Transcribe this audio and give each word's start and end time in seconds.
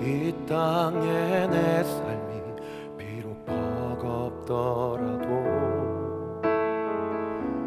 이 0.00 0.34
땅에 0.48 1.46
내 1.48 1.84
삶이 1.84 2.42
비록 2.96 3.44
버겁더라도 3.44 5.28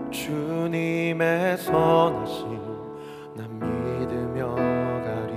주님의 0.09 1.57
선하심 1.59 2.59
난 3.35 3.59
믿으며 3.59 4.55
가리. 5.05 5.35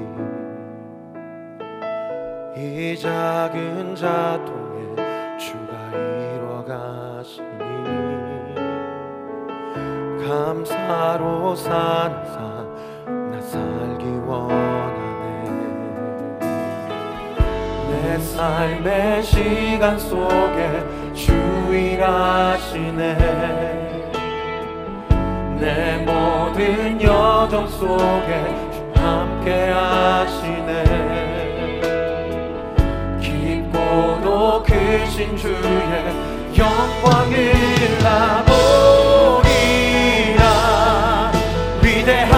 이 2.58 2.96
작은 2.96 3.94
자통에 3.94 4.96
주가 5.36 5.72
이뤄가시니 6.34 7.44
감사로 10.26 11.54
산사 11.54 12.55
삶의 18.36 19.22
시간 19.22 19.98
속에 19.98 20.84
주일하시네. 21.14 22.94
내 25.58 25.96
모든 26.04 27.00
여정 27.00 27.66
속에 27.66 28.44
주 28.94 29.00
함께 29.00 29.70
하시네. 29.70 30.84
깊고도 33.22 34.62
크신 34.64 35.34
주의 35.34 35.56
영광을 36.58 37.54
나보리라. 38.02 38.52
위대한 41.82 42.35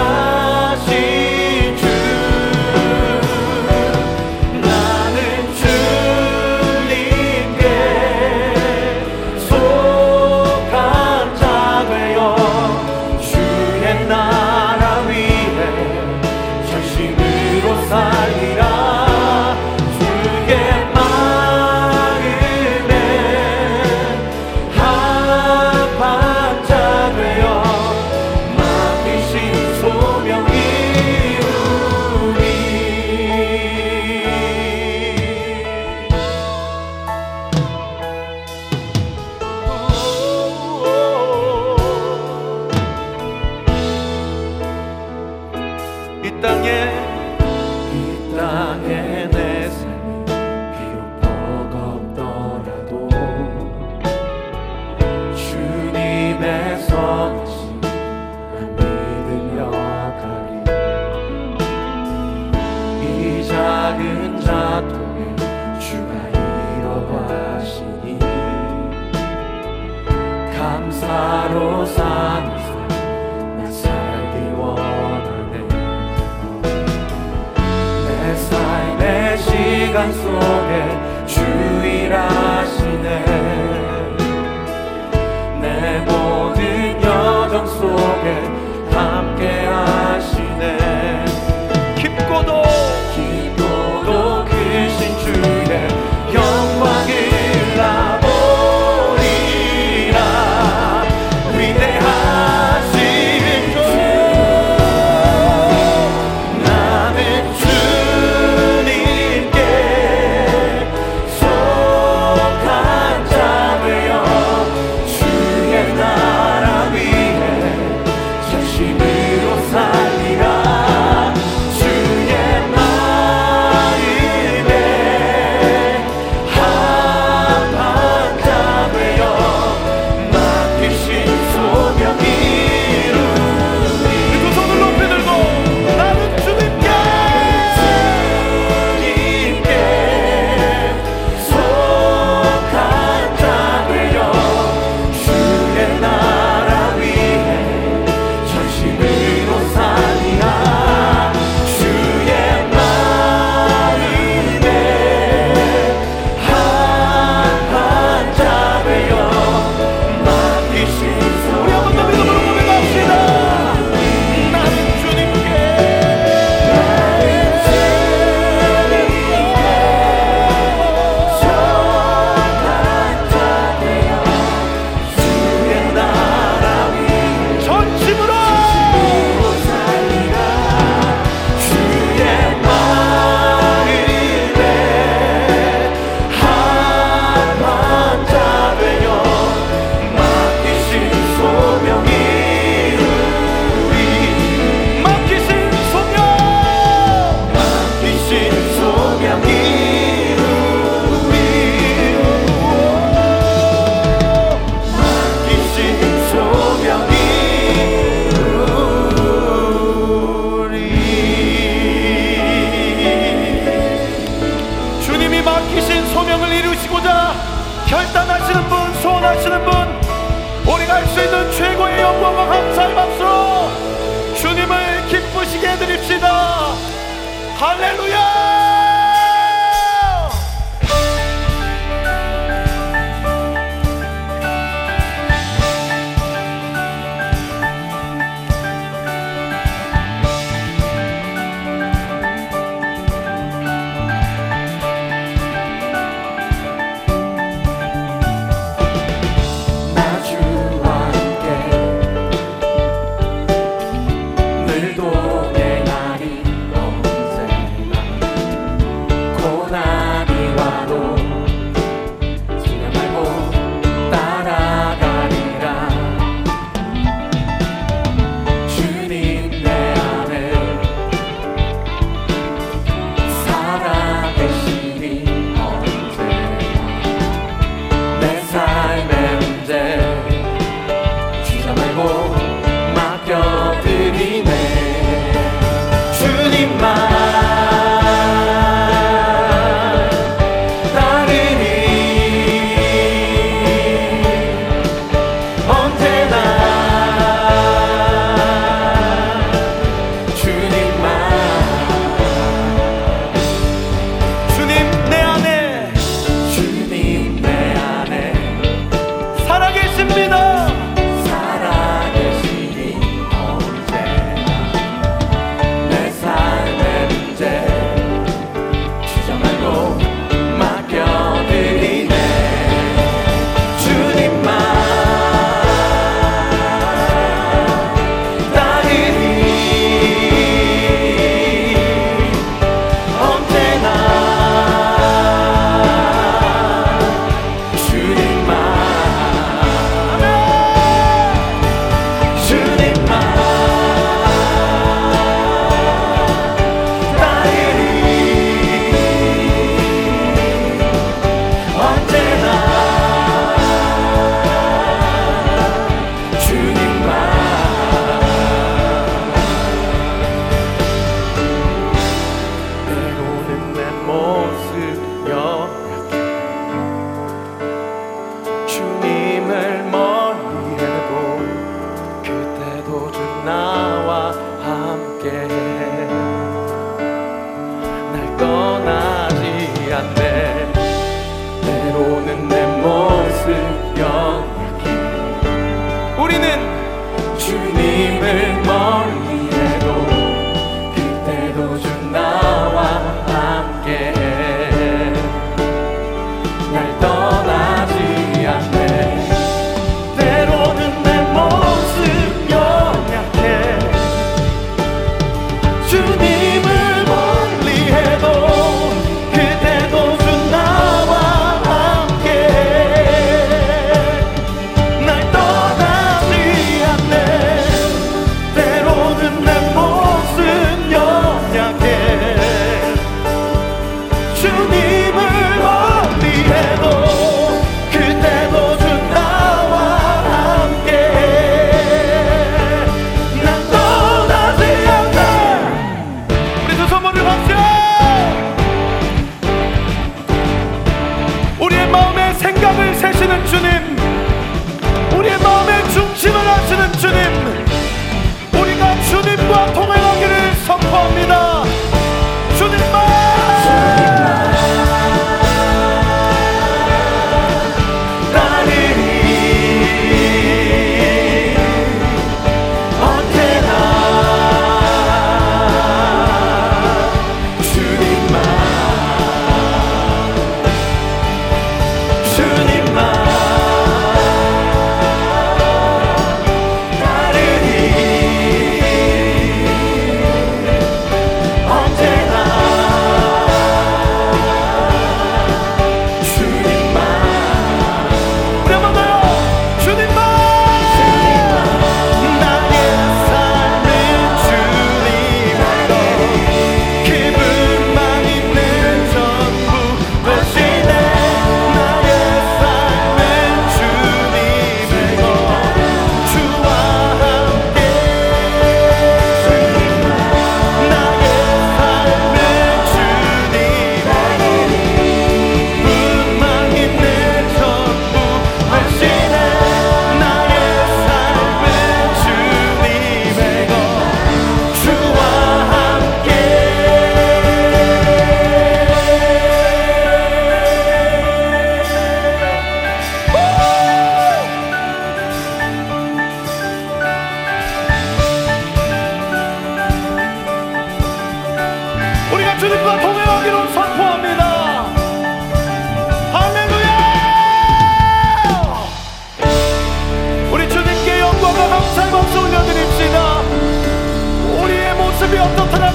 Yes, 278.29 278.68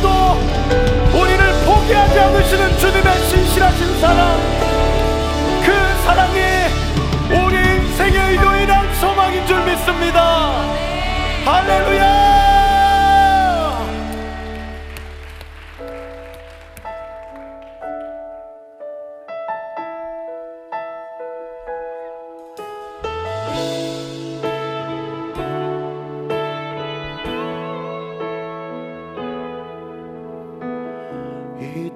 하더라도 0.03 0.38
우리를 1.17 1.39
포기하지 1.65 2.19
않으시는 2.19 2.77
주님의 2.77 3.17
신실하신 3.29 4.00
사랑 4.01 4.38
그 5.63 5.72
사랑이 6.03 6.39
우리 7.29 7.57
인생의 7.57 8.31
의도인 8.31 8.69
한 8.69 8.93
소망인 8.95 9.48
줄 9.48 9.63
믿습니다. 9.63 10.51
할렐루야! 11.45 12.23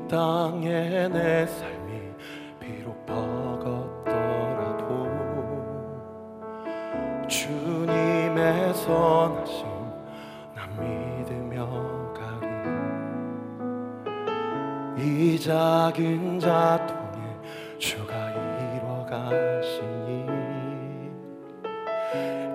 땅에 0.07 1.07
내 1.09 1.45
삶이 1.45 2.13
비록 2.59 3.05
버겁더라도 3.05 4.85
주님의 7.27 8.73
선하심 8.73 9.67
난 10.55 10.69
믿으며 10.79 12.13
가리 12.13 12.55
이 15.33 15.39
작은 15.39 16.39
자통에 16.39 17.21
주가 17.77 18.31
이뤄 18.31 19.05
가시니 19.05 20.25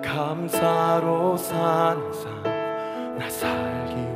감사로 0.03 1.37
사는 1.37 2.11
삶나 2.11 3.29
살기 3.29 4.12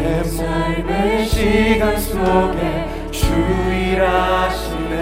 내 0.00 0.24
삶의 0.24 1.26
시간 1.26 1.98
속에 1.98 3.10
주일하시네 3.10 4.96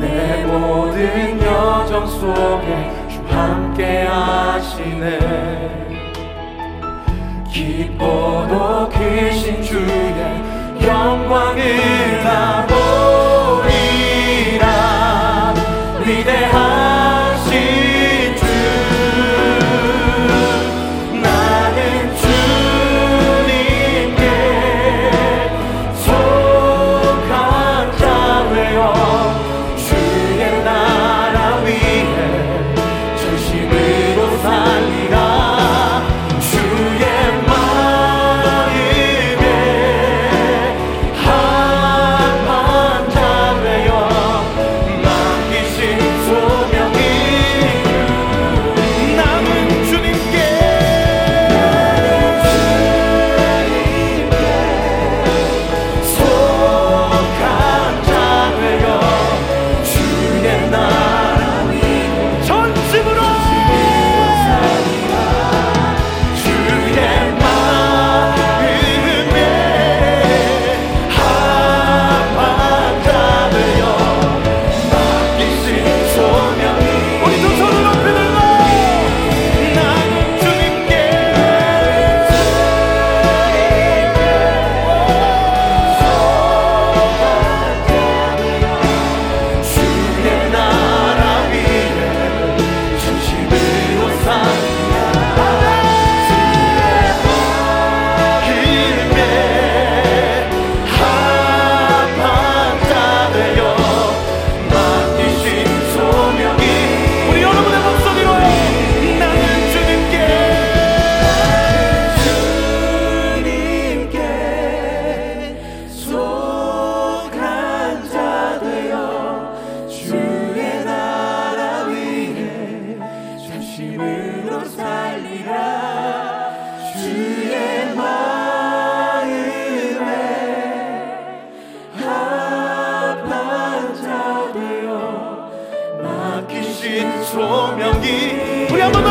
내 0.00 0.44
모든 0.46 1.40
여정 1.40 2.08
속에 2.08 2.90
주 3.08 3.20
함께 3.28 4.02
하시네. 4.02 5.18
기뻐도 7.52 8.88
크신 8.88 9.62
주의 9.62 10.42
영광을 10.82 12.24
나보 12.24 12.99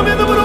한번 0.07 0.38